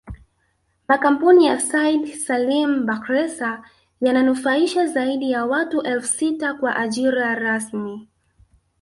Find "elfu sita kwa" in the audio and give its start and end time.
5.81-6.75